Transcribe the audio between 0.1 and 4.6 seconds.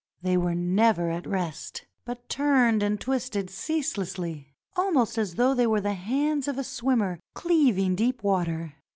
They were never at rest, but turned and twisted ceaselessly,